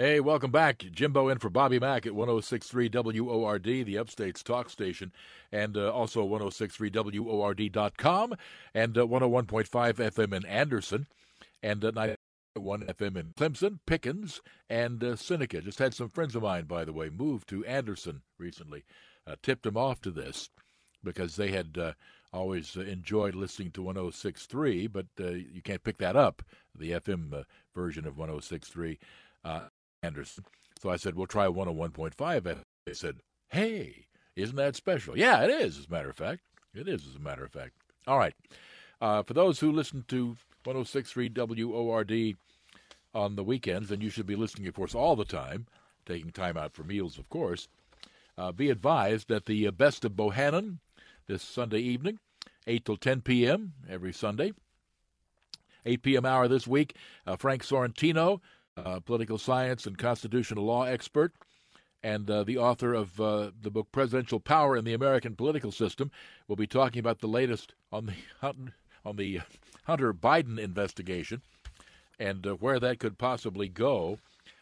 [0.00, 0.78] Hey, welcome back.
[0.92, 2.88] Jimbo in for Bobby Mack at 1063
[3.20, 5.10] WORD, the Upstate's talk station,
[5.50, 8.36] and uh, also 1063 WORD.com
[8.72, 11.08] and uh, 101.5 FM in Anderson
[11.64, 14.40] and uh, 91 FM in Clemson, Pickens,
[14.70, 15.60] and uh, Seneca.
[15.60, 18.84] Just had some friends of mine, by the way, move to Anderson recently.
[19.26, 20.48] Uh, tipped them off to this
[21.02, 21.92] because they had uh,
[22.32, 27.42] always enjoyed listening to 106.3, but uh, you can't pick that up, the FM
[27.74, 28.96] version of 106.3.
[29.44, 29.67] Uh,
[30.02, 30.44] Anderson.
[30.80, 32.46] So I said, we'll try 101.5.
[32.46, 33.16] And they said,
[33.48, 35.18] hey, isn't that special?
[35.18, 36.40] Yeah, it is, as a matter of fact.
[36.74, 37.72] It is, as a matter of fact.
[38.06, 38.34] All right.
[39.00, 42.36] Uh, for those who listen to 106.3 WORD
[43.14, 45.66] on the weekends, and you should be listening, of course, all the time,
[46.06, 47.68] taking time out for meals, of course,
[48.36, 50.78] uh, be advised that the uh, Best of Bohannon
[51.26, 52.18] this Sunday evening,
[52.66, 53.72] 8 till 10 p.m.
[53.88, 54.52] every Sunday.
[55.84, 56.26] 8 p.m.
[56.26, 56.94] hour this week,
[57.26, 58.40] uh, Frank Sorrentino
[58.84, 61.32] uh, political science and constitutional law expert,
[62.02, 66.10] and uh, the author of uh, the book Presidential Power in the American Political System,
[66.46, 68.14] will be talking about the latest on the
[69.04, 69.40] on the
[69.84, 71.42] Hunter Biden investigation
[72.18, 74.18] and uh, where that could possibly go.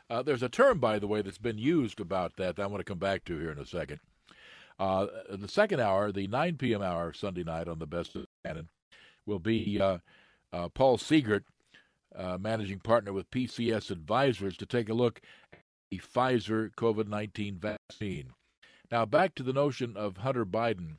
[0.09, 2.81] Uh, there's a term, by the way, that's been used about that, that I want
[2.81, 3.98] to come back to here in a second.
[4.78, 6.83] Uh, the second hour, the 9 p.m.
[6.83, 8.69] hour Sunday night on the Best of Bohannon,
[9.25, 9.81] will be
[10.75, 11.44] Paul Siegert
[12.15, 15.21] uh, managing partner with PCS Advisors, to take a look
[15.53, 18.33] at the Pfizer COVID 19 vaccine.
[18.91, 20.99] Now, back to the notion of Hunter Biden,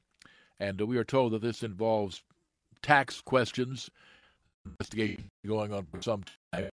[0.59, 2.23] and we are told that this involves
[2.81, 3.89] tax questions,
[4.65, 6.69] investigation going on for some time.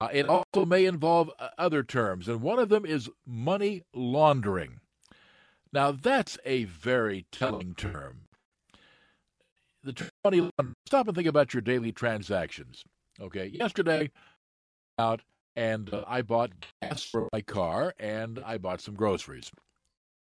[0.00, 4.80] Uh, it also may involve uh, other terms, and one of them is money laundering.
[5.72, 8.22] Now, that's a very telling term.
[9.82, 12.84] The term money laundering, stop and think about your daily transactions.
[13.20, 14.10] Okay, yesterday
[14.98, 15.22] out
[15.56, 16.50] and uh, I bought
[16.82, 19.50] gas for my car and I bought some groceries.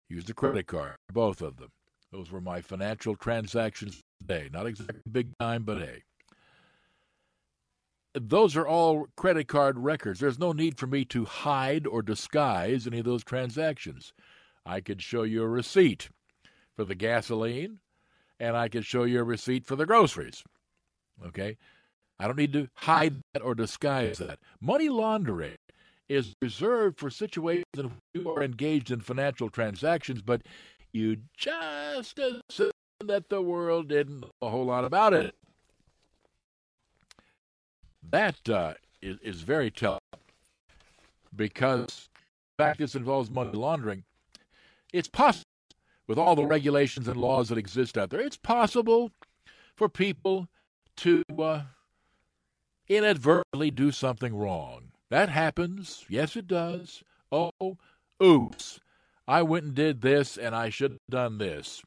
[0.10, 1.70] Used a credit card, both of them.
[2.14, 4.50] Those were my financial transactions today.
[4.52, 6.04] Not exactly big time, but hey.
[8.14, 10.22] Those are all credit card records.
[10.22, 14.14] There's no need for me to hide or disguise any of those transactions.
[14.66, 16.10] I could show you a receipt
[16.76, 17.80] for the gasoline,
[18.40, 20.44] and I could show you a receipt for the groceries.
[21.26, 21.58] Okay?
[22.20, 24.40] I don't need to hide that or disguise that.
[24.60, 25.58] Money laundering
[26.10, 30.42] is reserved for situations in which you are engaged in financial transactions, but
[30.92, 32.72] you just assume
[33.06, 35.36] that the world didn't know a whole lot about it.
[38.10, 40.00] That uh, is, is very telling
[41.36, 42.10] because
[42.58, 44.04] the fact this involves money laundering.
[44.94, 45.44] It's possible,
[46.08, 49.12] with all the regulations and laws that exist out there, it's possible
[49.76, 50.48] for people
[50.98, 51.62] to uh,
[52.90, 54.92] inadvertently do something wrong.
[55.10, 56.06] That happens.
[56.10, 57.04] Yes, it does.
[57.32, 57.78] Oh,
[58.22, 58.80] oops.
[59.28, 61.82] I went and did this and I should have done this.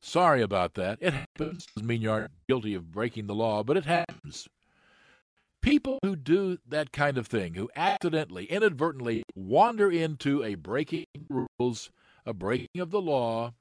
[0.00, 0.98] Sorry about that.
[1.00, 1.66] It happens.
[1.74, 4.48] Doesn't mean you aren't guilty of breaking the law, but it happens.
[5.62, 11.90] People who do that kind of thing, who accidentally, inadvertently wander into a breaking rules,
[12.24, 13.52] a breaking of the law,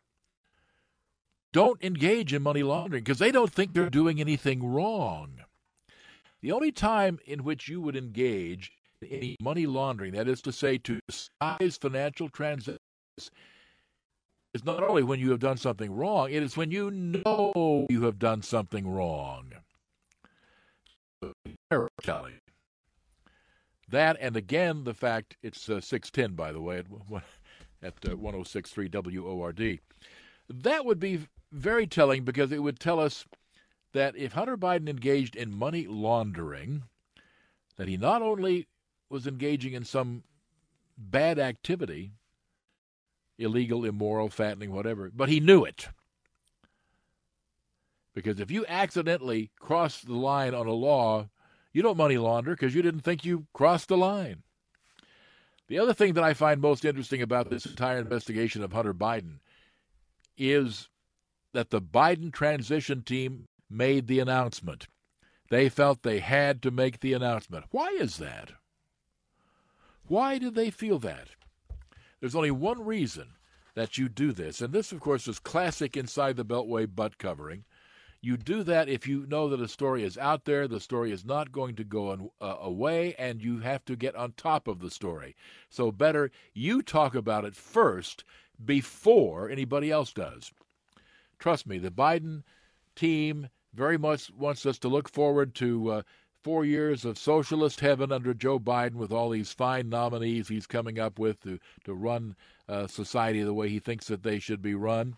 [1.52, 5.42] don't engage in money laundering because they don't think they're doing anything wrong.
[6.42, 10.52] The only time in which you would engage in any money laundering, that is to
[10.52, 12.80] say, to disguise financial transactions,
[14.54, 18.04] is not only when you have done something wrong, it is when you know you
[18.04, 19.52] have done something wrong.
[23.90, 26.86] That, and again, the fact it's uh, 610, by the way, at,
[27.82, 28.90] at uh, 1063
[29.20, 29.80] WORD.
[30.50, 33.26] That would be very telling because it would tell us
[33.94, 36.84] that if Hunter Biden engaged in money laundering,
[37.78, 38.68] that he not only
[39.10, 40.24] was engaging in some
[40.98, 42.12] bad activity,
[43.38, 45.88] illegal, immoral, fattening, whatever, but he knew it.
[48.14, 51.30] Because if you accidentally cross the line on a law,
[51.72, 54.44] you don't money launder because you didn't think you crossed the line.
[55.68, 59.40] The other thing that I find most interesting about this entire investigation of Hunter Biden
[60.36, 60.90] is
[61.54, 64.88] that the Biden transition team made the announcement.
[65.50, 67.66] They felt they had to make the announcement.
[67.72, 68.52] Why is that?
[70.08, 71.30] Why did they feel that?
[72.20, 73.36] There's only one reason
[73.76, 77.64] that you do this, and this, of course, is classic inside the Beltway butt covering.
[78.22, 81.24] You do that if you know that a story is out there, the story is
[81.24, 84.80] not going to go on, uh, away, and you have to get on top of
[84.80, 85.36] the story.
[85.70, 88.26] So, better you talk about it first
[88.64, 90.52] before anybody else does.
[91.38, 92.44] Trust me, the Biden
[92.96, 96.02] team very much wants us to look forward to uh,
[96.44, 101.00] four years of socialist heaven under Joe Biden with all these fine nominees he's coming
[101.00, 102.36] up with to, to run
[102.68, 105.18] uh, society the way he thinks that they should be run.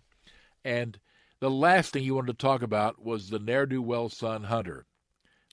[0.64, 0.98] And
[1.40, 4.86] the last thing he wanted to talk about was the ne'er do well son, Hunter.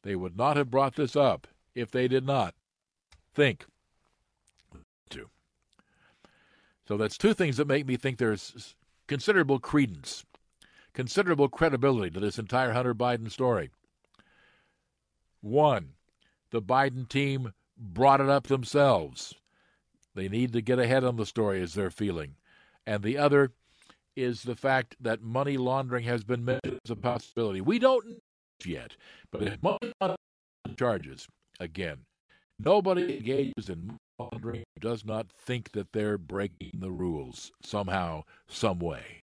[0.03, 2.55] They would not have brought this up if they did not
[3.33, 3.65] think
[5.09, 5.29] to.
[6.87, 8.75] So that's two things that make me think there's
[9.07, 10.25] considerable credence,
[10.99, 13.69] considerable credibility to this entire Hunter Biden story.
[15.39, 15.91] One,
[16.51, 19.33] the Biden team brought it up themselves.
[20.13, 22.35] They need to get ahead on the story, as they're feeling.
[22.85, 23.53] And the other
[24.17, 27.61] is the fact that money laundering has been mentioned as a possibility.
[27.61, 28.17] We don't know
[28.65, 28.97] yet,
[29.31, 30.17] but if money laundering
[30.77, 31.29] charges,
[31.61, 31.99] again,
[32.59, 38.79] nobody engages in money laundering does not think that they're breaking the rules somehow, some
[38.79, 39.23] way.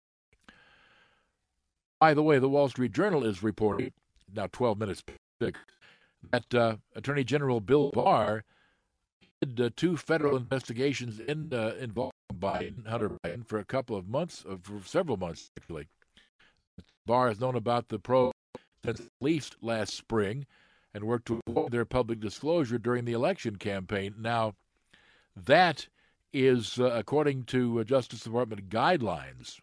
[2.00, 3.92] By the way, the Wall Street Journal is reporting,
[4.33, 5.03] now 12 minutes
[5.39, 8.44] that uh, Attorney General Bill Barr
[9.42, 14.07] did uh, two federal investigations in, uh, involving Biden, Hunter Biden, for a couple of
[14.07, 15.88] months, uh, for several months actually.
[17.06, 18.33] Barr has known about the probe
[18.83, 20.45] since at least last spring
[20.94, 24.15] and worked to avoid their public disclosure during the election campaign.
[24.19, 24.56] Now,
[25.36, 25.88] that
[26.33, 29.59] is uh, according to uh, Justice Department guidelines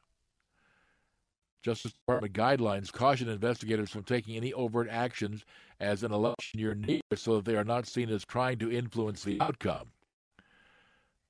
[1.62, 5.44] Justice Department guidelines caution investigators from taking any overt actions
[5.81, 9.23] as an election year near so that they are not seen as trying to influence
[9.23, 9.88] the outcome.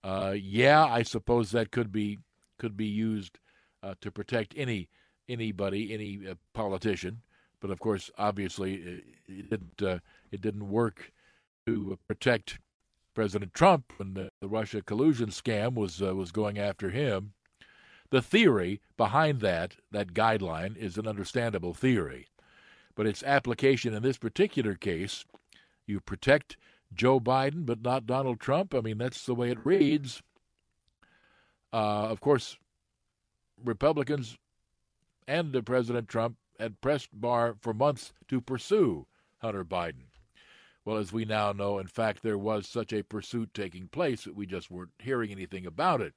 [0.04, 2.18] Uh, yeah, I suppose that could be
[2.58, 3.38] could be used
[3.82, 4.88] uh, to protect any
[5.28, 7.22] anybody, any uh, politician.
[7.60, 9.98] But of course, obviously, it, it didn't uh,
[10.30, 11.12] it didn't work
[11.66, 12.58] to protect
[13.14, 17.34] President Trump when the, the Russia collusion scam was uh, was going after him.
[18.12, 22.26] The theory behind that, that guideline, is an understandable theory.
[22.94, 25.24] But its application in this particular case,
[25.86, 26.58] you protect
[26.92, 28.74] Joe Biden but not Donald Trump.
[28.74, 30.22] I mean, that's the way it reads.
[31.72, 32.58] Uh, of course,
[33.64, 34.36] Republicans
[35.26, 39.06] and President Trump had pressed Barr for months to pursue
[39.38, 40.08] Hunter Biden.
[40.84, 44.36] Well, as we now know, in fact, there was such a pursuit taking place that
[44.36, 46.12] we just weren't hearing anything about it.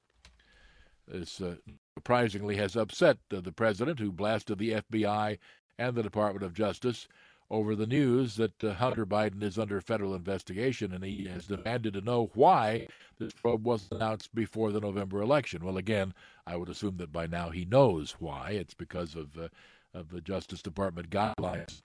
[1.08, 1.54] This uh,
[1.96, 5.38] surprisingly has upset the president, who blasted the FBI
[5.78, 7.08] and the Department of Justice
[7.50, 11.94] over the news that uh, Hunter Biden is under federal investigation, and he has demanded
[11.94, 12.86] to know why
[13.18, 15.64] this probe wasn't announced before the November election.
[15.64, 16.12] Well, again,
[16.46, 18.50] I would assume that by now he knows why.
[18.50, 19.48] It's because of uh,
[19.94, 21.80] of the Justice Department guidelines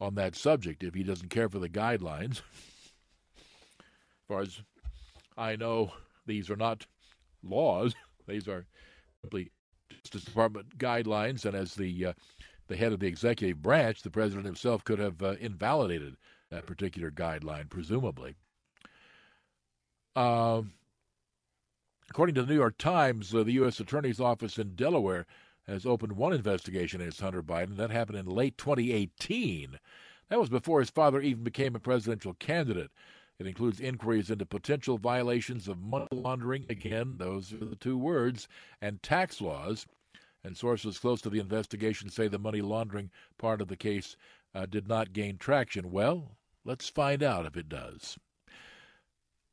[0.00, 0.82] on that subject.
[0.82, 2.40] If he doesn't care for the guidelines,
[3.36, 4.62] as far as
[5.36, 5.92] I know,
[6.24, 6.86] these are not
[7.42, 7.94] laws.
[8.28, 8.64] These are
[9.22, 9.50] simply
[9.90, 12.12] Justice Department guidelines, and as the uh,
[12.68, 16.16] the head of the executive branch, the president himself could have uh, invalidated
[16.50, 18.34] that particular guideline, presumably.
[20.14, 20.62] Uh,
[22.08, 23.80] according to the New York Times, uh, the U.S.
[23.80, 25.26] Attorney's Office in Delaware
[25.66, 27.76] has opened one investigation against Hunter Biden.
[27.76, 29.78] That happened in late 2018.
[30.28, 32.90] That was before his father even became a presidential candidate.
[33.40, 38.46] It includes inquiries into potential violations of money laundering, again, those are the two words,
[38.82, 39.86] and tax laws.
[40.44, 44.14] And sources close to the investigation say the money laundering part of the case
[44.54, 45.90] uh, did not gain traction.
[45.90, 48.18] Well, let's find out if it does.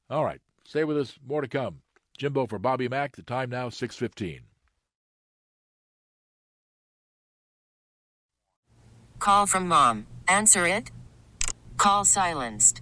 [0.10, 1.18] All right, stay with us.
[1.26, 1.80] More to come.
[2.18, 3.16] Jimbo for Bobby Mack.
[3.16, 4.42] The time now 6:15.
[9.20, 10.08] Call from mom.
[10.28, 10.92] Answer it.
[11.78, 12.82] Call silenced.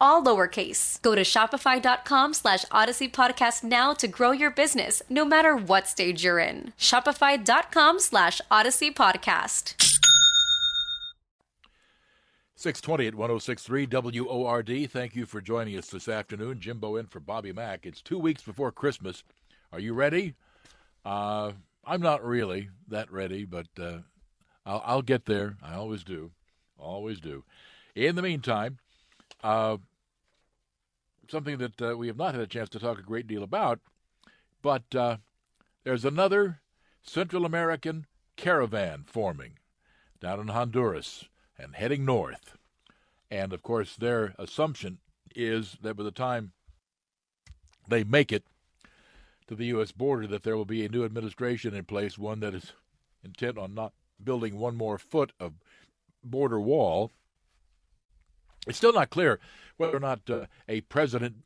[0.00, 1.00] all lowercase.
[1.02, 6.24] Go to shopify.com slash odyssey podcast now to grow your business, no matter what stage
[6.24, 6.72] you're in.
[6.78, 9.74] Shopify.com slash odyssey podcast.
[12.56, 13.86] 620 at 1063
[14.22, 14.90] WORD.
[14.90, 16.60] Thank you for joining us this afternoon.
[16.60, 17.84] Jimbo in for Bobby Mack.
[17.84, 19.22] It's two weeks before Christmas.
[19.70, 20.34] Are you ready?
[21.04, 21.52] Uh,
[21.84, 23.98] I'm not really that ready, but uh,
[24.64, 25.58] I'll, I'll, get there.
[25.62, 26.30] I always do.
[26.78, 27.44] Always do.
[27.94, 28.78] In the meantime,
[29.44, 29.76] uh,
[31.28, 33.78] something that uh, we have not had a chance to talk a great deal about,
[34.62, 35.18] but uh,
[35.84, 36.60] there's another
[37.02, 39.58] Central American caravan forming
[40.20, 41.26] down in Honduras
[41.58, 42.56] and heading north.
[43.30, 44.98] And of course, their assumption
[45.36, 46.52] is that by the time
[47.88, 48.44] they make it
[49.46, 49.92] to the U.S.
[49.92, 52.72] border, that there will be a new administration in place, one that is
[53.22, 55.52] intent on not building one more foot of
[56.22, 57.10] border wall.
[58.66, 59.40] It's still not clear
[59.76, 61.36] whether or not uh, a President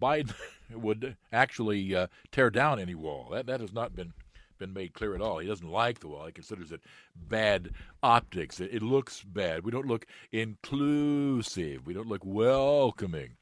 [0.00, 0.34] Biden
[0.74, 3.30] would actually uh, tear down any wall.
[3.32, 4.12] That that has not been
[4.58, 5.38] been made clear at all.
[5.38, 6.26] He doesn't like the wall.
[6.26, 6.82] He considers it
[7.16, 7.70] bad
[8.02, 8.60] optics.
[8.60, 9.64] It, it looks bad.
[9.64, 11.86] We don't look inclusive.
[11.86, 13.36] We don't look welcoming.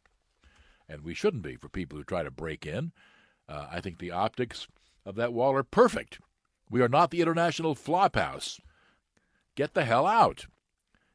[0.89, 2.93] And we shouldn't be for people who try to break in.
[3.49, 4.69] Uh, I think the optics
[5.05, 6.21] of that wall are perfect.
[6.71, 8.61] We are not the international flophouse.
[9.55, 10.47] Get the hell out.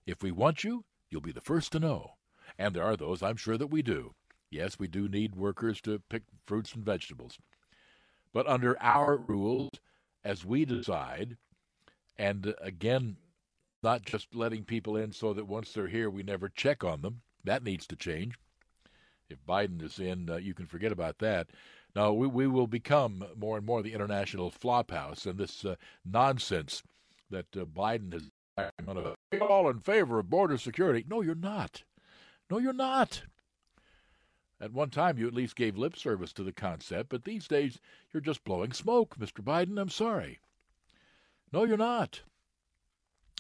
[0.06, 2.15] If we want you, you'll be the first to know.
[2.58, 4.15] And there are those, I'm sure, that we do.
[4.50, 7.38] Yes, we do need workers to pick fruits and vegetables.
[8.34, 9.70] But under our rules,
[10.24, 11.38] as we decide,
[12.17, 13.17] and uh, again,
[13.82, 17.22] not just letting people in so that once they're here, we never check on them.
[17.43, 18.36] That needs to change.
[19.29, 21.48] If Biden is in, uh, you can forget about that.
[21.96, 26.82] Now, we, we will become more and more the international flophouse, and this uh, nonsense
[27.29, 28.29] that uh, Biden has
[29.41, 31.05] all in favor of border security.
[31.07, 31.83] No, you're not.
[32.49, 33.23] No, you're not.
[34.61, 37.79] At one time, you at least gave lip service to the concept, but these days
[38.11, 39.43] you're just blowing smoke, Mr.
[39.43, 39.79] Biden.
[39.79, 40.39] I'm sorry.
[41.51, 42.21] No, you're not.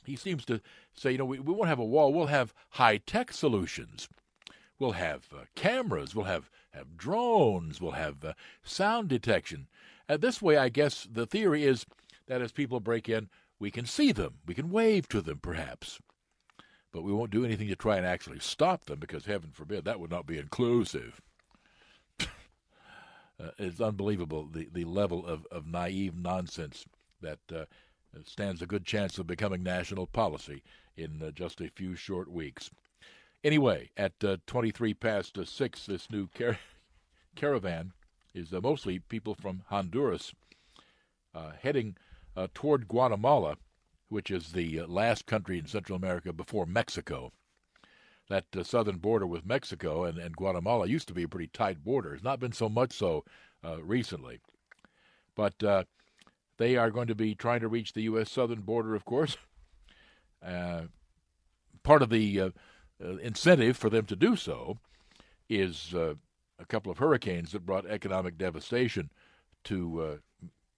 [0.05, 0.61] He seems to
[0.93, 4.09] say, you know, we, we won't have a wall, we'll have high tech solutions.
[4.79, 8.33] We'll have uh, cameras, we'll have, have drones, we'll have uh,
[8.63, 9.67] sound detection.
[10.09, 11.85] And this way, I guess the theory is
[12.27, 13.29] that as people break in,
[13.63, 15.99] we can see them, we can wave to them, perhaps
[16.93, 19.99] but we won't do anything to try and actually stop them because, heaven forbid, that
[19.99, 21.19] would not be inclusive.
[22.21, 22.25] uh,
[23.57, 26.85] it's unbelievable the, the level of, of naive nonsense
[27.21, 27.65] that uh,
[28.23, 30.61] stands a good chance of becoming national policy
[30.95, 32.69] in uh, just a few short weeks.
[33.43, 36.59] Anyway, at uh, 23 past uh, 6, this new car-
[37.35, 37.91] caravan
[38.35, 40.31] is uh, mostly people from Honduras
[41.61, 41.95] heading
[42.53, 43.57] toward Guatemala
[44.13, 47.33] which is the uh, last country in Central America before Mexico.
[48.29, 51.83] That uh, southern border with Mexico and, and Guatemala used to be a pretty tight
[51.83, 52.13] border.
[52.13, 53.25] It's not been so much so
[53.65, 54.39] uh, recently.
[55.35, 55.83] But uh,
[56.57, 58.31] they are going to be trying to reach the U.S.
[58.31, 59.35] southern border, of course.
[60.45, 60.83] Uh,
[61.81, 62.49] part of the uh,
[63.21, 64.77] incentive for them to do so
[65.49, 66.15] is a
[66.67, 69.09] couple of hurricanes that brought economic devastation
[69.63, 70.19] to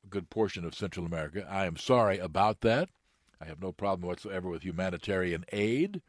[0.05, 1.47] a good portion of Central America.
[1.49, 2.89] I am sorry about that.
[3.41, 6.01] I have no problem whatsoever with humanitarian aid.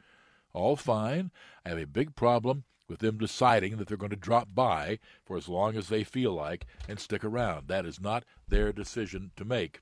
[0.52, 1.30] All fine.
[1.64, 5.36] I have a big problem with them deciding that they're going to drop by for
[5.36, 7.68] as long as they feel like and stick around.
[7.68, 9.80] That is not their decision to make.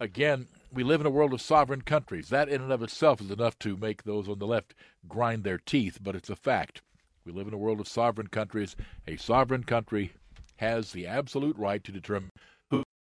[0.00, 2.28] Again, we live in a world of sovereign countries.
[2.28, 4.74] That in and of itself is enough to make those on the left
[5.08, 6.82] grind their teeth, but it's a fact.
[7.24, 8.76] We live in a world of sovereign countries.
[9.06, 10.12] A sovereign country
[10.56, 12.32] has the absolute right to determine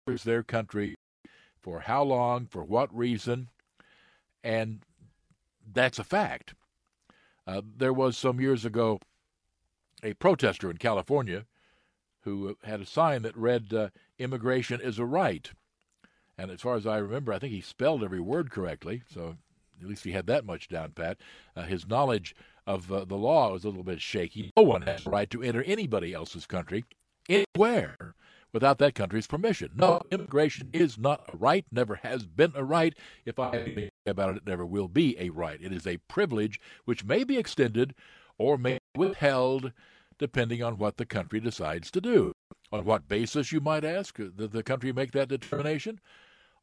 [0.06, 0.96] their country
[1.60, 3.48] for how long, for what reason,
[4.42, 4.80] and
[5.72, 6.54] that's a fact.
[7.46, 8.98] Uh, there was some years ago
[10.02, 11.44] a protester in California
[12.22, 15.50] who had a sign that read, uh, Immigration is a right.
[16.36, 19.36] And as far as I remember, I think he spelled every word correctly, so
[19.80, 21.18] at least he had that much down pat.
[21.54, 22.34] Uh, his knowledge
[22.66, 24.50] of uh, the law was a little bit shaky.
[24.56, 26.84] No one has a right to enter anybody else's country
[27.28, 28.14] anywhere
[28.52, 29.70] without that country's permission.
[29.74, 32.94] No, immigration is not a right, never has been a right.
[33.24, 35.60] If I say about it, it never will be a right.
[35.60, 37.94] It is a privilege which may be extended
[38.38, 39.72] or may be withheld
[40.18, 42.32] depending on what the country decides to do.
[42.70, 46.00] On what basis, you might ask, did the country make that determination?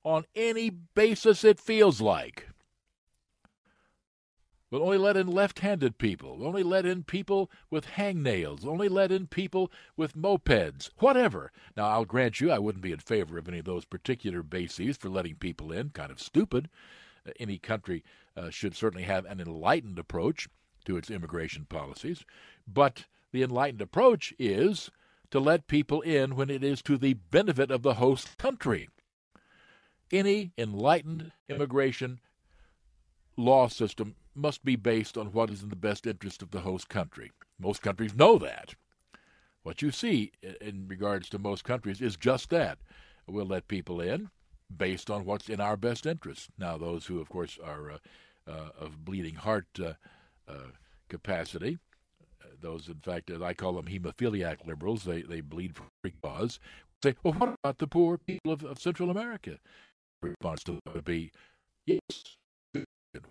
[0.04, 2.48] On any basis it feels like.
[4.72, 6.46] We'll only let in left handed people.
[6.46, 8.66] Only let in people with hangnails.
[8.66, 10.92] Only let in people with mopeds.
[11.00, 11.52] Whatever.
[11.76, 14.98] Now, I'll grant you I wouldn't be in favor of any of those particular bases
[14.98, 15.90] for letting people in.
[15.90, 16.70] Kind of stupid.
[17.28, 18.04] Uh, any country
[18.38, 20.48] uh, should certainly have an enlightened approach
[20.86, 22.24] to its immigration policies.
[22.68, 24.92] But the enlightened approach is
[25.32, 28.88] to let people in when it is to the benefit of the host country.
[30.12, 32.20] Any enlightened immigration
[33.40, 36.90] law system must be based on what is in the best interest of the host
[36.90, 37.32] country.
[37.60, 38.76] Most countries know that.
[39.64, 40.32] What you see
[40.62, 42.80] in regards to most countries is just that.
[43.28, 44.30] We'll let people in
[44.76, 46.50] based on what's in our best interest.
[46.58, 47.98] Now, those who, of course, are uh,
[48.48, 49.94] uh, of bleeding heart uh,
[50.48, 50.72] uh
[51.10, 51.80] capacity,
[52.42, 56.12] uh, those, in fact, as I call them hemophiliac liberals, they, they bleed for a
[56.24, 56.60] cause,
[57.04, 59.58] say, well, what about the poor people of, of Central America?
[60.22, 61.32] Response to that would be,
[61.86, 62.00] yes,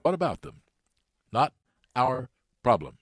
[0.02, 0.62] what about them?
[1.32, 1.52] Not
[1.94, 2.28] our
[2.62, 2.98] problem.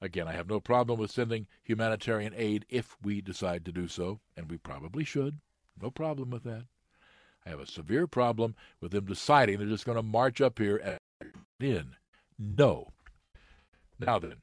[0.00, 4.20] Again, I have no problem with sending humanitarian aid if we decide to do so,
[4.36, 5.38] and we probably should.
[5.80, 6.64] No problem with that.
[7.46, 10.76] I have a severe problem with them deciding they're just going to march up here
[10.76, 10.98] and
[11.60, 11.96] in.
[12.38, 12.88] No.
[13.98, 14.36] Now then,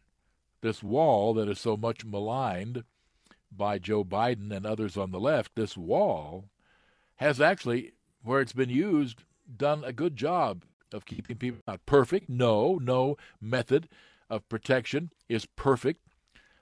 [0.61, 2.83] this wall that is so much maligned
[3.51, 6.45] by Joe Biden and others on the left, this wall
[7.17, 7.93] has actually,
[8.23, 9.23] where it's been used,
[9.57, 11.85] done a good job of keeping people out.
[11.85, 12.29] Perfect?
[12.29, 13.87] No, no method
[14.29, 16.01] of protection is perfect.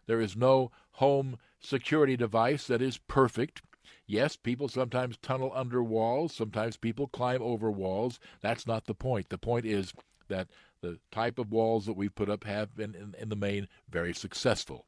[0.05, 3.61] There is no home security device that is perfect.
[4.05, 8.19] Yes, people sometimes tunnel under walls, sometimes people climb over walls.
[8.41, 9.29] That's not the point.
[9.29, 9.93] The point is
[10.29, 10.47] that
[10.81, 14.13] the type of walls that we've put up have been, in, in the main, very
[14.13, 14.85] successful.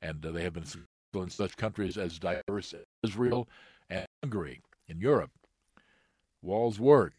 [0.00, 3.48] And uh, they have been successful in such countries as diverse as Israel
[3.88, 5.30] and Hungary in Europe.
[6.42, 7.14] Walls work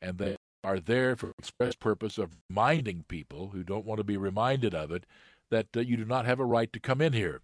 [0.00, 0.36] and they
[0.68, 4.90] are there for express purpose of reminding people who don't want to be reminded of
[4.90, 5.06] it
[5.50, 7.40] that uh, you do not have a right to come in here.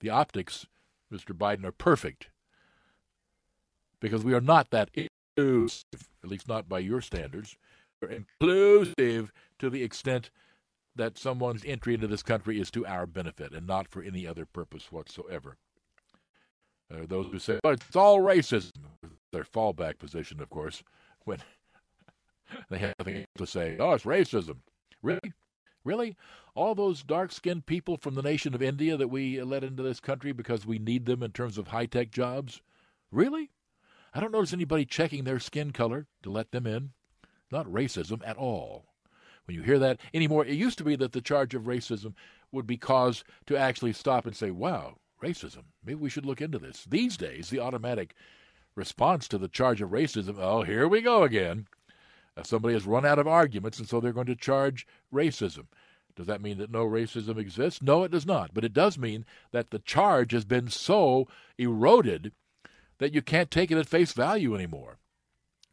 [0.00, 0.66] The optics,
[1.12, 1.36] Mr.
[1.36, 2.30] Biden, are perfect
[4.00, 7.58] because we are not that inclusive, at least not by your standards.
[8.00, 10.30] We're inclusive to the extent
[10.96, 14.46] that someone's entry into this country is to our benefit and not for any other
[14.46, 15.58] purpose whatsoever.
[16.88, 18.72] There are those who say, well, it's all racism.
[19.30, 20.82] Their fallback position, of course,
[21.24, 21.40] when
[22.68, 23.76] they have nothing to say.
[23.78, 24.56] Oh, it's racism.
[25.02, 25.32] Really?
[25.84, 26.16] Really?
[26.54, 30.00] All those dark skinned people from the nation of India that we let into this
[30.00, 32.60] country because we need them in terms of high tech jobs?
[33.10, 33.50] Really?
[34.12, 36.90] I don't notice anybody checking their skin color to let them in.
[37.50, 38.86] Not racism at all.
[39.46, 42.14] When you hear that anymore, it used to be that the charge of racism
[42.52, 45.64] would be cause to actually stop and say, wow, racism.
[45.84, 46.84] Maybe we should look into this.
[46.88, 48.14] These days, the automatic
[48.74, 51.66] response to the charge of racism, oh, here we go again.
[52.42, 55.66] Somebody has run out of arguments, and so they're going to charge racism.
[56.16, 57.80] Does that mean that no racism exists?
[57.82, 58.52] No, it does not.
[58.52, 62.32] But it does mean that the charge has been so eroded
[62.98, 64.98] that you can't take it at face value anymore.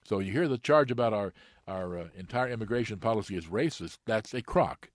[0.04, 1.34] So you hear the charge about our
[1.68, 3.98] our uh, entire immigration policy is racist.
[4.06, 4.90] That's a crock.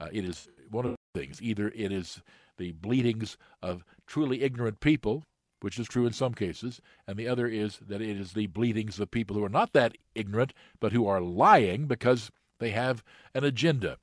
[0.00, 1.40] Uh, it is one of things.
[1.40, 2.20] Either it is
[2.58, 5.22] the bleedings of truly ignorant people
[5.60, 8.98] which is true in some cases, and the other is that it is the bleedings
[8.98, 13.02] of people who are not that ignorant, but who are lying because they have
[13.34, 13.98] an agenda.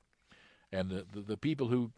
[0.70, 1.92] And the, the, the people who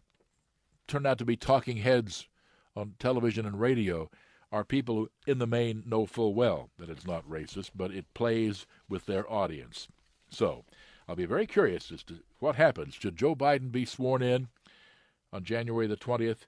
[0.87, 2.27] turn out to be talking heads
[2.75, 4.09] on television and radio
[4.51, 8.13] are people who, in the main, know full well that it's not racist, but it
[8.13, 9.87] plays with their audience.
[10.29, 10.65] So,
[11.07, 12.95] I'll be very curious as to what happens.
[12.95, 14.47] Should Joe Biden be sworn in
[15.33, 16.45] on January the 20th?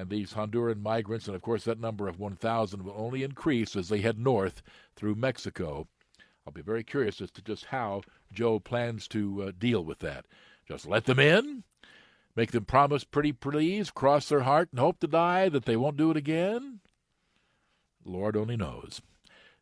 [0.00, 3.90] And these Honduran migrants, and of course that number of 1,000 will only increase as
[3.90, 4.62] they head north
[4.96, 5.86] through Mexico.
[6.46, 10.24] I'll be very curious as to just how Joe plans to uh, deal with that.
[10.66, 11.64] Just let them in,
[12.34, 15.98] make them promise pretty please, cross their heart, and hope to die that they won't
[15.98, 16.80] do it again?
[18.02, 19.02] Lord only knows.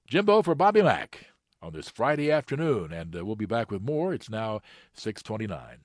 [0.07, 1.27] Jimbo for Bobby Mack
[1.61, 4.14] on this Friday afternoon, and uh, we'll be back with more.
[4.14, 4.61] It's now
[4.94, 5.79] 629.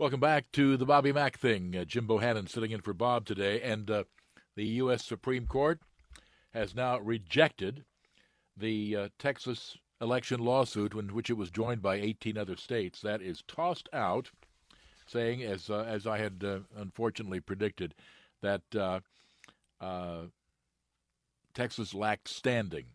[0.00, 1.76] Welcome back to the Bobby Mack thing.
[1.76, 4.04] Uh, Jim Bohannon sitting in for Bob today, and uh,
[4.56, 5.04] the U.S.
[5.04, 5.78] Supreme Court
[6.54, 7.84] has now rejected
[8.56, 13.02] the uh, Texas election lawsuit in which it was joined by 18 other states.
[13.02, 14.30] That is tossed out,
[15.06, 17.94] saying, as uh, as I had uh, unfortunately predicted,
[18.40, 20.20] that uh,
[21.52, 22.86] Texas lacked standing.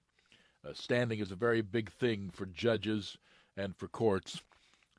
[0.67, 3.15] Uh, standing is a very big thing for judges
[3.55, 4.41] and for courts.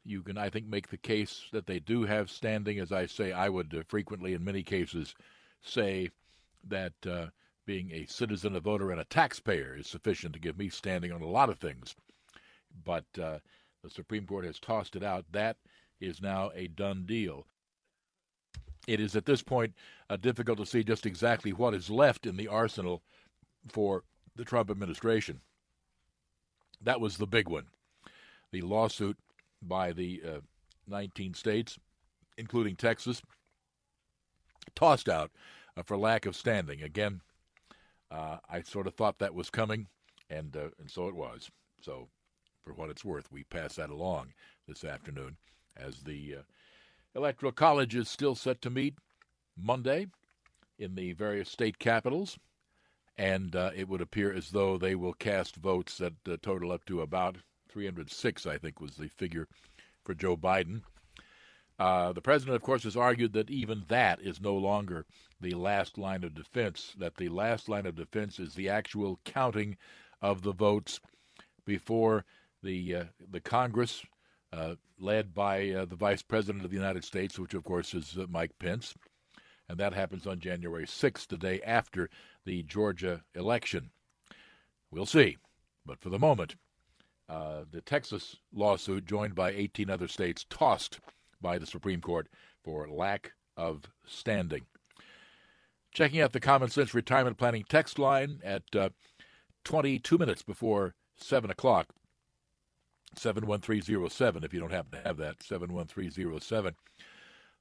[0.06, 2.78] You can, I think, make the case that they do have standing.
[2.78, 5.14] As I say, I would uh, frequently, in many cases,
[5.62, 6.10] say
[6.68, 7.26] that uh,
[7.66, 11.22] being a citizen, a voter, and a taxpayer is sufficient to give me standing on
[11.22, 11.96] a lot of things.
[12.84, 13.38] But uh,
[13.82, 15.24] the Supreme Court has tossed it out.
[15.32, 15.56] That
[16.00, 17.46] is now a done deal.
[18.86, 19.74] It is at this point
[20.08, 23.02] uh, difficult to see just exactly what is left in the arsenal
[23.68, 24.04] for
[24.36, 25.40] the Trump administration.
[26.80, 27.66] That was the big one.
[28.52, 29.16] The lawsuit
[29.68, 30.40] by the uh,
[30.88, 31.79] 19 states,
[32.37, 33.22] including Texas,
[34.74, 35.31] tossed out
[35.76, 36.83] uh, for lack of standing.
[36.83, 37.20] Again,
[38.11, 39.88] uh, I sort of thought that was coming,
[40.31, 41.50] and uh, and so it was.
[41.81, 42.09] So,
[42.64, 44.33] for what it's worth, we pass that along
[44.66, 45.37] this afternoon
[45.76, 46.42] as the uh,
[47.14, 48.94] Electoral College is still set to meet
[49.57, 50.07] Monday
[50.79, 52.38] in the various state capitals,
[53.16, 57.00] and uh, it would appear as though they will cast votes that total up to
[57.00, 57.38] about
[57.76, 59.46] 306, I think was the figure
[60.02, 60.80] for Joe Biden.
[61.78, 65.04] Uh, the president, of course, has argued that even that is no longer
[65.42, 69.76] the last line of defense, that the last line of defense is the actual counting
[70.22, 71.00] of the votes
[71.66, 72.24] before
[72.62, 74.02] the, uh, the Congress,
[74.54, 78.16] uh, led by uh, the Vice President of the United States, which, of course, is
[78.16, 78.94] uh, Mike Pence.
[79.68, 82.08] And that happens on January 6th, the day after
[82.46, 83.90] the Georgia election.
[84.90, 85.36] We'll see.
[85.84, 86.56] But for the moment,
[87.28, 91.00] uh, the Texas lawsuit, joined by 18 other states, tossed
[91.40, 92.28] by the Supreme Court
[92.62, 94.66] for lack of standing.
[95.92, 98.90] Checking out the Common Sense Retirement Planning text line at uh,
[99.64, 101.88] 22 minutes before 7 o'clock.
[103.18, 106.74] 71307 if you don't happen to have that 71307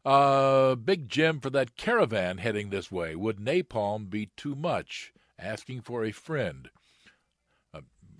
[0.03, 5.81] uh big jim for that caravan heading this way would napalm be too much asking
[5.81, 6.69] for a friend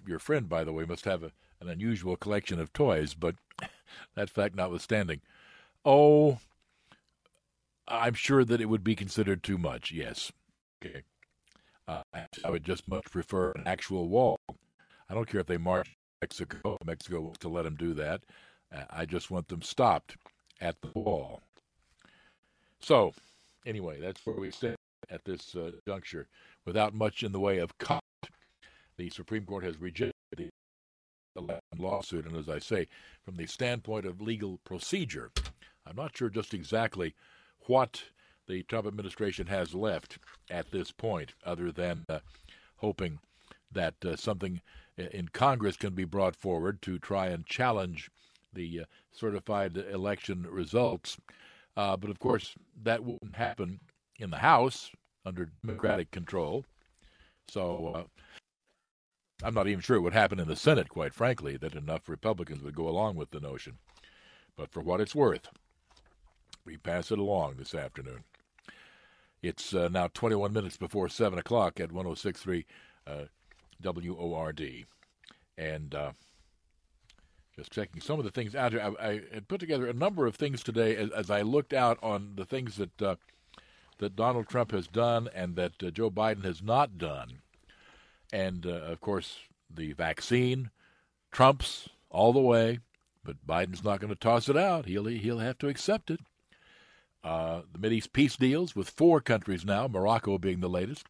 [0.08, 3.36] your friend by the way must have a, an unusual collection of toys but
[4.16, 5.22] that fact notwithstanding
[5.86, 6.40] Oh,
[7.88, 9.92] I'm sure that it would be considered too much.
[9.92, 10.32] Yes.
[10.84, 11.04] Okay.
[11.88, 12.02] Uh,
[12.44, 14.40] I would just much prefer an actual wall.
[15.08, 16.78] I don't care if they march Mexico.
[16.84, 18.24] Mexico wants to let them do that.
[18.76, 20.18] Uh, I just want them stopped
[20.60, 21.44] at the wall.
[22.80, 23.14] So,
[23.68, 24.78] anyway, that's where we stand
[25.12, 26.28] at this uh, juncture.
[26.66, 27.78] Without much in the way of
[28.98, 30.14] the Supreme Court has rejected
[31.36, 32.26] the lawsuit.
[32.26, 32.88] And as I say,
[33.24, 35.32] from the standpoint of legal procedure,
[35.86, 37.14] I'm not sure just exactly
[37.68, 38.04] what
[38.48, 42.20] the Trump administration has left at this point, other than uh,
[42.78, 43.20] hoping
[43.72, 44.62] that uh, something
[44.98, 48.10] in Congress can be brought forward to try and challenge
[48.54, 51.18] the uh, certified election results.
[51.76, 53.80] Uh, but of course, that wouldn't happen
[54.20, 54.92] in the House
[55.26, 56.64] under Democratic control.
[57.50, 58.04] So uh,
[59.44, 62.64] I'm not even sure it would happen in the Senate, quite frankly, that enough Republicans
[62.64, 63.78] would go along with the notion.
[64.56, 65.50] But for what it's worth,
[66.64, 68.24] we pass it along this afternoon.
[69.42, 72.66] It's uh, now 21 minutes before 7 o'clock at 1063
[73.06, 73.26] uh,
[73.84, 74.86] WORD.
[75.58, 76.12] And uh,
[77.56, 78.82] just checking some of the things out here.
[78.82, 81.98] I, I, had put together a number of things today as, as I looked out
[82.02, 83.16] on the things that uh,
[84.00, 87.40] that Donald Trump has done and that uh, Joe Biden has not done.
[88.36, 89.40] And, uh, of course,
[89.74, 90.70] the vaccine
[91.32, 92.80] trumps all the way,
[93.24, 94.88] but Biden's not going to toss it out.
[94.88, 96.20] He'll, he'll have to accept it.
[97.24, 101.06] Uh, the Mideast peace deals with four countries now, Morocco being the latest.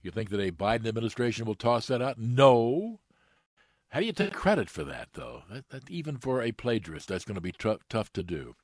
[0.00, 2.16] You think that a Biden administration will toss that out?
[2.18, 3.00] No.
[3.90, 5.42] How do you take credit for that, though?
[5.50, 8.54] That, that, even for a plagiarist, that's going to be t- tough to do.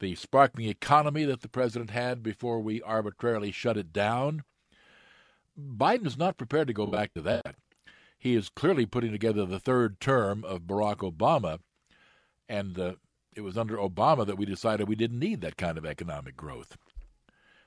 [0.00, 4.42] The sparkling economy that the president had before we arbitrarily shut it down,
[5.60, 7.56] Biden is not prepared to go back to that.
[8.18, 11.58] He is clearly putting together the third term of Barack Obama,
[12.48, 12.92] and uh,
[13.34, 16.76] it was under Obama that we decided we didn't need that kind of economic growth.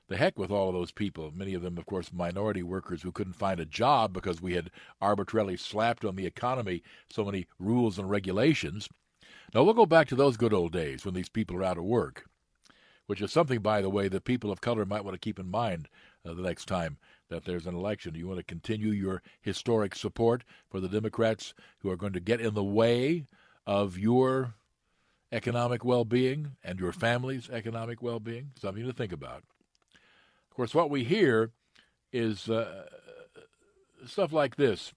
[0.06, 3.10] The heck with all of those people, many of them, of course, minority workers who
[3.10, 7.98] couldn't find a job because we had arbitrarily slapped on the economy so many rules
[7.98, 8.88] and regulations.
[9.54, 11.84] Now, we'll go back to those good old days when these people are out of
[11.84, 12.26] work,
[13.06, 15.50] which is something, by the way, that people of color might want to keep in
[15.50, 15.88] mind
[16.24, 16.98] uh, the next time
[17.30, 18.12] that there's an election.
[18.12, 22.20] Do you want to continue your historic support for the Democrats who are going to
[22.20, 23.26] get in the way
[23.66, 24.54] of your
[25.34, 28.52] economic well being and your family's economic well being.
[28.60, 29.42] Something to think about.
[30.50, 31.50] Of course, what we hear
[32.12, 32.84] is uh,
[34.06, 34.92] stuff like this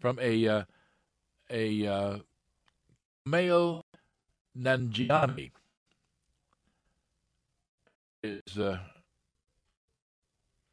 [0.00, 0.62] from a uh,
[1.50, 2.18] a uh,
[3.26, 3.84] male
[4.58, 5.50] Nanjiani
[8.22, 8.78] is uh,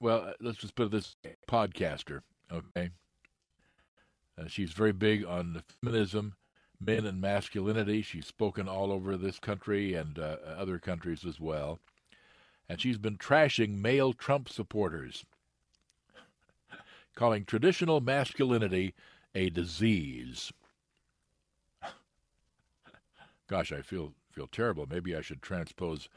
[0.05, 1.15] well, let's just put this
[1.47, 2.21] podcaster,
[2.53, 2.91] okay?
[4.39, 6.35] Uh, she's very big on feminism,
[6.79, 8.03] men and masculinity.
[8.03, 11.79] She's spoken all over this country and uh, other countries as well.
[12.69, 15.25] And she's been trashing male Trump supporters,
[17.15, 18.93] calling traditional masculinity
[19.33, 20.53] a disease.
[23.47, 24.85] Gosh, I feel feel terrible.
[24.87, 26.09] Maybe I should transpose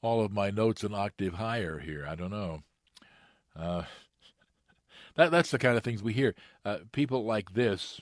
[0.00, 2.06] all of my notes an octave higher here.
[2.08, 2.62] I don't know.
[3.58, 3.82] Uh,
[5.14, 6.34] that that's the kind of things we hear.
[6.64, 8.00] Uh, people like this,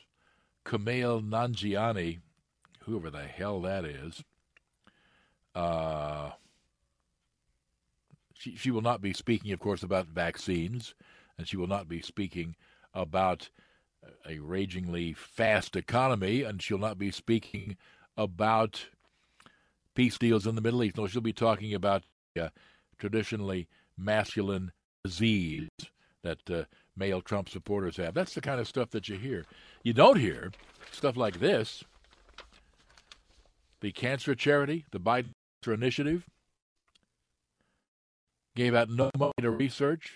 [0.65, 2.21] Kumail Nanjiani,
[2.85, 4.25] whoever the hell that is.
[5.55, 6.31] Uh,
[8.35, 10.95] she she will not be speaking, of course, about vaccines,
[11.39, 12.57] and she will not be speaking
[12.93, 13.51] about
[14.29, 17.77] a ragingly fast economy, and she'll not be speaking
[18.17, 18.87] about
[19.95, 20.97] peace deals in the Middle East.
[20.97, 22.03] No, she'll be talking about
[22.39, 22.49] uh,
[22.99, 24.73] traditionally masculine
[25.05, 25.69] disease
[26.23, 26.65] that uh,
[26.97, 28.15] male Trump supporters have.
[28.15, 29.45] That's the kind of stuff that you hear.
[29.83, 30.51] You don't hear
[30.91, 31.85] stuff like this.
[33.81, 35.31] The cancer charity, the Biden
[35.67, 36.25] Initiative,
[38.57, 40.13] gave out no money to research,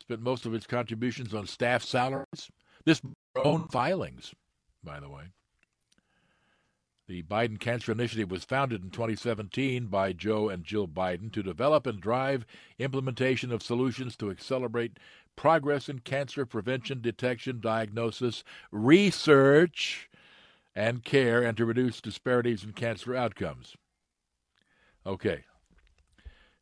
[0.00, 2.50] spent most of its contributions on staff salaries.
[2.84, 3.00] This
[3.36, 4.34] own filings,
[4.82, 5.24] by the way.
[7.12, 11.86] The Biden Cancer Initiative was founded in 2017 by Joe and Jill Biden to develop
[11.86, 12.46] and drive
[12.78, 14.96] implementation of solutions to accelerate
[15.36, 20.08] progress in cancer prevention, detection, diagnosis, research,
[20.74, 23.76] and care, and to reduce disparities in cancer outcomes.
[25.04, 25.44] Okay.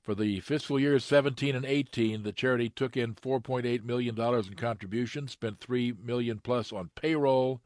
[0.02, 4.54] For the fiscal years 17 and 18, the charity took in 4.8 million dollars in
[4.54, 7.60] contributions, spent 3 million plus on payroll,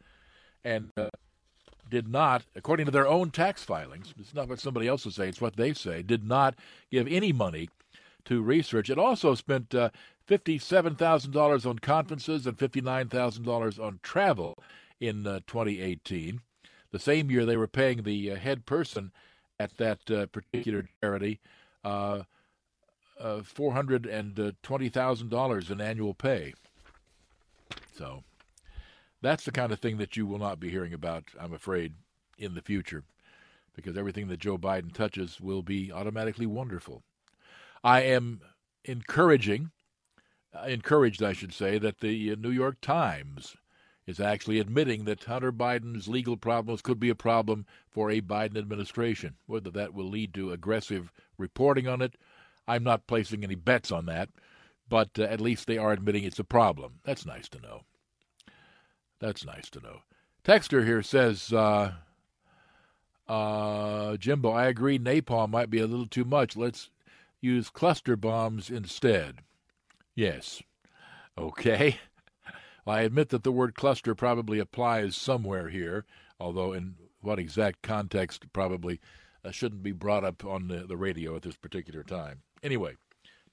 [0.63, 1.09] and uh,
[1.91, 5.29] did not, according to their own tax filings, it's not what somebody else will say,
[5.29, 6.55] it's what they say, did not
[6.91, 7.69] give any money
[8.25, 8.91] to research.
[8.91, 9.91] It also spent uh,
[10.29, 14.57] $57,000 on conferences and $59,000 on travel
[15.01, 16.41] in uh, 2018.
[16.91, 19.13] The same year, they were paying the uh, head person
[19.59, 21.41] at that uh, particular charity
[21.85, 22.23] uh,
[23.21, 26.55] uh, $420,000 in annual pay.
[27.97, 28.25] So
[29.25, 31.95] that's the kind of thing that you will not be hearing about, I'm afraid,
[32.37, 33.05] in the future,
[33.75, 37.03] because everything that Joe Biden touches will be automatically wonderful.
[37.83, 38.41] I am
[38.85, 39.71] encouraging,
[40.55, 43.57] uh, encouraged, I should say, that the uh, New York Times
[44.07, 48.59] is actually admitting that Hunter Biden's legal problems could be a problem for a Biden
[48.59, 49.37] administration.
[49.47, 52.17] Whether that will lead to aggressive reporting on it,
[52.69, 54.29] I'm not placing any bets on that,
[54.89, 57.01] but uh, at least they are admitting it's a problem.
[57.05, 57.85] That's nice to know.
[59.25, 60.01] That's nice to know.
[60.45, 61.93] Texter here says, uh,
[63.27, 66.59] uh, Jimbo, I agree napalm might be a little too much.
[66.59, 66.91] Let's
[67.41, 69.37] use cluster bombs instead.
[70.15, 70.63] Yes.
[71.39, 72.01] Okay.
[72.85, 76.05] Well, I admit that the word cluster probably applies somewhere here,
[76.39, 79.01] although in what exact context probably
[79.43, 82.43] uh, shouldn't be brought up on the, the, radio at this particular time.
[82.63, 82.97] Anyway,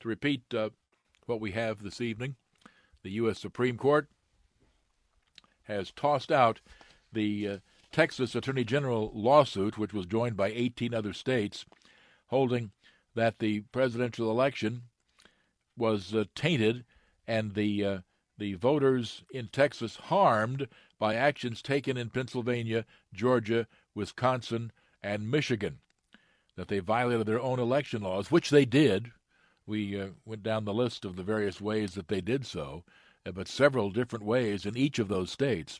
[0.01, 0.71] to repeat uh,
[1.27, 2.36] what we have this evening,
[3.03, 3.39] the U.S.
[3.39, 4.10] Supreme Court
[5.63, 6.62] has tossed out
[7.12, 7.58] the uh,
[7.91, 11.65] Texas Attorney General lawsuit, which was joined by 18 other states,
[12.28, 12.71] holding
[13.15, 14.84] that the presidential election
[15.78, 16.86] was uh, tainted
[17.28, 17.97] and the uh,
[18.38, 24.71] the voters in Texas harmed by actions taken in Pennsylvania, Georgia, Wisconsin,
[25.04, 25.80] and Michigan.
[26.56, 29.12] That they violated their own election laws, which they did.
[29.67, 32.84] We uh, went down the list of the various ways that they did so
[33.23, 35.79] but several different ways in each of those states.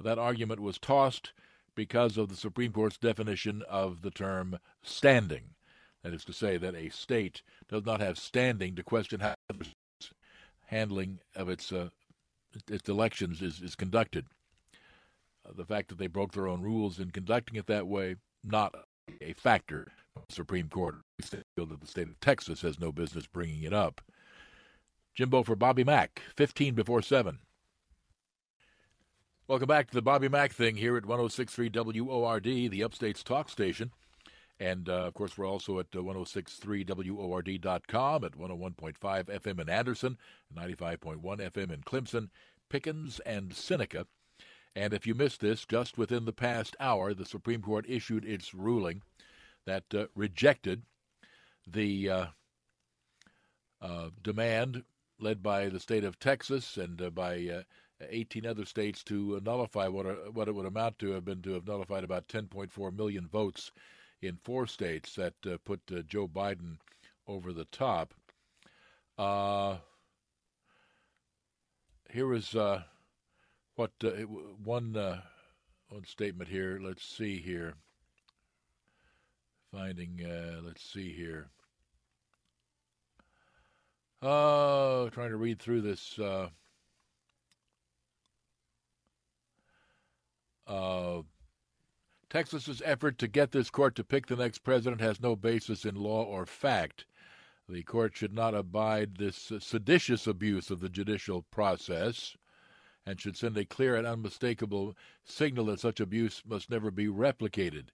[0.00, 1.32] That argument was tossed
[1.74, 5.54] because of the Supreme Court's definition of the term standing.
[6.02, 9.66] That is to say, that a state does not have standing to question how the
[10.66, 11.88] handling of its uh,
[12.68, 14.26] its elections is, is conducted.
[15.46, 18.74] Uh, the fact that they broke their own rules in conducting it that way, not
[19.20, 19.92] a factor.
[20.28, 24.00] Supreme Court feel that the state of Texas has no business bringing it up.
[25.14, 27.38] Jimbo for Bobby Mack, 15 before 7.
[29.46, 33.92] Welcome back to the Bobby Mack thing here at 1063 WORD, the Upstate's talk station.
[34.58, 40.18] And uh, of course, we're also at uh, 1063WORD.com, at 101.5 FM in Anderson,
[40.56, 42.30] 95.1 FM in Clemson,
[42.68, 44.08] Pickens, and Seneca.
[44.74, 48.52] And if you missed this, just within the past hour, the Supreme Court issued its
[48.52, 49.02] ruling
[49.64, 50.82] that uh, rejected
[51.66, 52.26] the uh,
[53.80, 54.82] uh, demand
[55.18, 57.62] led by the state of Texas and uh, by uh,
[58.10, 61.52] 18 other states to nullify what, are, what it would amount to have been to
[61.52, 63.70] have nullified about 10.4 million votes
[64.22, 66.78] in four states that uh, put uh, Joe Biden
[67.26, 68.14] over the top.
[69.16, 69.76] Uh,
[72.10, 72.82] here is uh,
[73.76, 74.10] what uh,
[74.64, 75.20] one uh,
[75.88, 76.78] one statement here.
[76.82, 77.74] Let's see here.
[79.72, 80.20] Finding.
[80.24, 81.50] Uh, let's see here.
[84.26, 86.18] Oh, trying to read through this.
[86.18, 86.48] Uh,
[90.66, 91.20] uh,
[92.30, 95.96] Texas's effort to get this court to pick the next president has no basis in
[95.96, 97.04] law or fact.
[97.68, 102.34] The court should not abide this seditious abuse of the judicial process
[103.04, 107.88] and should send a clear and unmistakable signal that such abuse must never be replicated.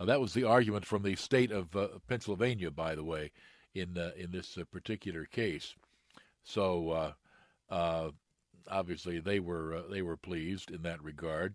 [0.00, 3.30] Uh, that was the argument from the state of uh, Pennsylvania, by the way,
[3.76, 5.74] in uh, in this uh, particular case.
[6.42, 7.12] So uh,
[7.70, 8.10] uh,
[8.68, 11.54] obviously they were they were pleased in that regard.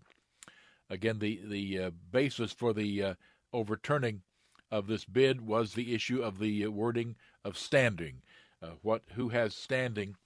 [0.88, 3.16] Again, the the basis for the
[3.52, 4.22] overturning
[4.70, 8.22] of this bid was the issue of the wording of standing.
[8.82, 10.16] what who has standing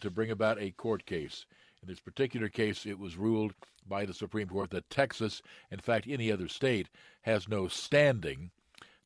[0.00, 1.46] to bring about a court case?
[1.82, 3.54] In this particular case, it was ruled
[3.88, 6.88] by the Supreme Court that Texas, in fact, any other state,
[7.22, 8.50] has no standing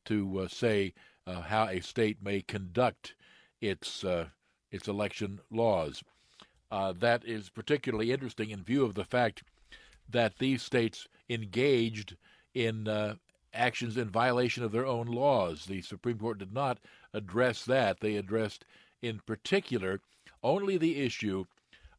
[0.05, 0.93] to uh, say
[1.27, 3.15] uh, how a state may conduct
[3.59, 4.27] its uh,
[4.71, 6.03] its election laws.
[6.71, 9.43] Uh, that is particularly interesting in view of the fact
[10.09, 12.15] that these states engaged
[12.53, 13.15] in uh,
[13.53, 15.65] actions in violation of their own laws.
[15.65, 16.79] The Supreme Court did not
[17.13, 17.99] address that.
[17.99, 18.65] They addressed,
[19.01, 19.99] in particular,
[20.43, 21.45] only the issue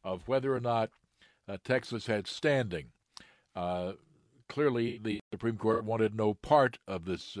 [0.03, 0.89] of whether or not
[1.47, 2.87] uh, Texas had standing.
[3.55, 3.93] Uh,
[4.49, 7.37] clearly, the Supreme Court wanted no part of this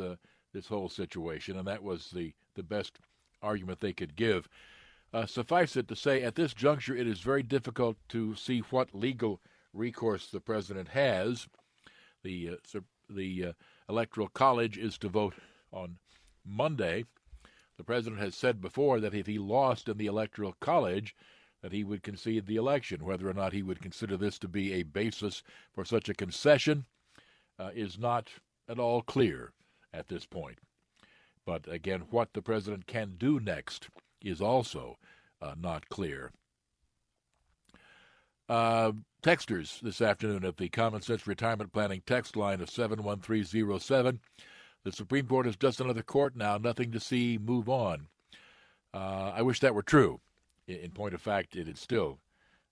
[0.53, 2.99] this whole situation, and that was the, the best
[3.41, 4.47] argument they could give.
[5.13, 8.95] Uh, suffice it to say, at this juncture, it is very difficult to see what
[8.95, 9.39] legal
[9.73, 11.47] recourse the president has.
[12.23, 13.53] The uh, the uh,
[13.89, 15.35] electoral college is to vote
[15.71, 15.97] on
[16.45, 17.05] Monday.
[17.77, 21.15] The president has said before that if he lost in the electoral college,
[21.61, 23.05] that he would concede the election.
[23.05, 26.85] Whether or not he would consider this to be a basis for such a concession
[27.59, 28.29] uh, is not
[28.67, 29.51] at all clear
[29.93, 30.59] at this point.
[31.45, 33.89] But again, what the president can do next
[34.21, 34.97] is also
[35.41, 36.31] uh, not clear.
[38.47, 44.19] Uh, texters this afternoon at the Common Sense Retirement Planning text line of 71307.
[44.83, 48.07] The Supreme Court is just another court now, nothing to see, move on.
[48.93, 50.19] Uh, I wish that were true
[50.67, 52.19] in point of fact, it is still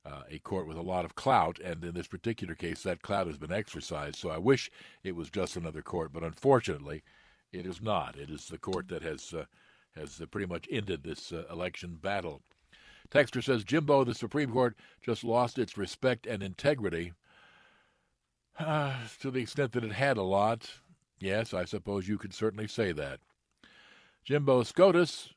[0.05, 3.27] uh, a court with a lot of clout, and in this particular case, that clout
[3.27, 4.15] has been exercised.
[4.15, 4.71] So I wish
[5.03, 7.03] it was just another court, but unfortunately,
[7.51, 8.15] it is not.
[8.15, 9.45] It is the court that has uh,
[9.95, 12.41] has uh, pretty much ended this uh, election battle.
[13.09, 17.13] Texter says Jimbo, the Supreme Court just lost its respect and integrity.
[18.59, 20.69] to the extent that it had a lot,
[21.19, 23.19] yes, I suppose you could certainly say that.
[24.23, 25.33] Jimbo SCOTUS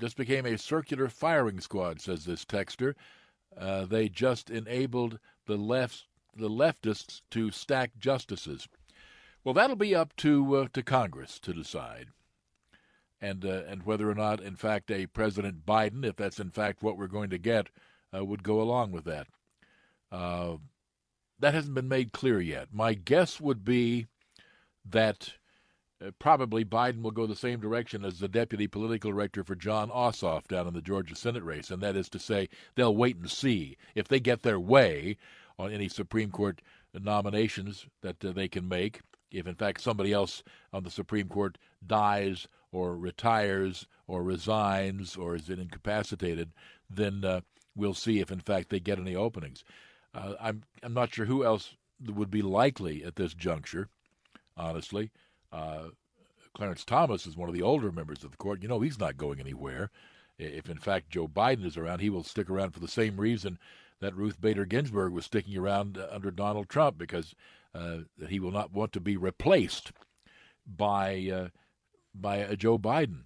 [0.00, 2.94] just became a circular firing squad, says this texter.
[3.56, 6.04] Uh, they just enabled the left
[6.36, 8.68] the leftists to stack justices.
[9.42, 12.08] Well, that'll be up to uh, to Congress to decide,
[13.20, 16.82] and uh, and whether or not, in fact, a President Biden, if that's in fact
[16.82, 17.68] what we're going to get,
[18.14, 19.26] uh, would go along with that.
[20.12, 20.56] Uh,
[21.38, 22.68] that hasn't been made clear yet.
[22.72, 24.06] My guess would be
[24.84, 25.34] that
[26.04, 29.90] uh, probably Biden will go the same direction as the deputy political director for Jon
[29.90, 33.30] Ossoff down in the Georgia Senate race, and that is to say, they'll wait and
[33.30, 35.16] see if they get their way
[35.58, 36.62] on any Supreme Court
[36.94, 39.00] nominations that uh, they can make.
[39.30, 45.36] If in fact somebody else on the Supreme Court dies or retires or resigns or
[45.36, 46.50] is incapacitated,
[46.88, 47.40] then uh,
[47.76, 49.64] we'll see if in fact they get any openings.
[50.14, 53.88] Uh, I'm I'm not sure who else would be likely at this juncture,
[54.56, 55.10] honestly.
[55.52, 55.88] Uh,
[56.54, 58.62] Clarence Thomas is one of the older members of the court.
[58.62, 59.90] You know, he's not going anywhere.
[60.38, 63.58] If, in fact, Joe Biden is around, he will stick around for the same reason
[64.00, 67.34] that Ruth Bader Ginsburg was sticking around uh, under Donald Trump, because
[67.74, 69.92] uh, he will not want to be replaced
[70.66, 71.48] by uh,
[72.14, 73.24] by uh, Joe Biden.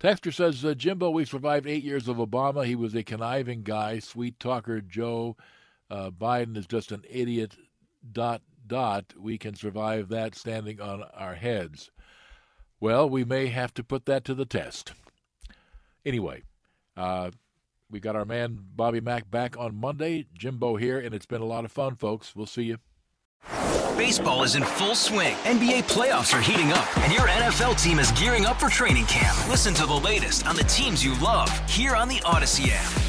[0.00, 2.64] Texter says, uh, Jimbo, we survived eight years of Obama.
[2.64, 4.80] He was a conniving guy, sweet talker.
[4.80, 5.36] Joe
[5.90, 7.56] Biden is just an idiot.
[8.10, 11.90] Dot dot, we can survive that standing on our heads.
[12.80, 14.94] Well, we may have to put that to the test.
[16.06, 16.42] Anyway,
[16.96, 17.32] uh,
[17.90, 20.24] we got our man Bobby Mack back on Monday.
[20.32, 22.34] Jimbo here, and it's been a lot of fun, folks.
[22.34, 22.78] We'll see you.
[23.98, 25.34] Baseball is in full swing.
[25.44, 29.36] NBA playoffs are heating up, and your NFL team is gearing up for training camp.
[29.50, 33.01] Listen to the latest on the teams you love here on the Odyssey app.